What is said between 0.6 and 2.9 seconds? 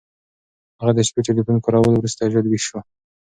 هغه د شپې ټیلیفون کارولو وروسته ژر ویښ شو.